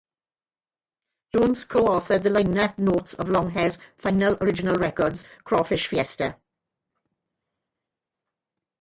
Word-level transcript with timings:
Jones 1.31 1.63
co-authored 1.63 2.23
the 2.23 2.31
liner 2.31 2.73
notes 2.79 3.13
of 3.13 3.27
Longhair's 3.27 3.77
final 3.99 4.35
original 4.41 4.77
records, 4.77 5.27
Crawfish 5.43 5.85
Fiesta. 5.85 6.37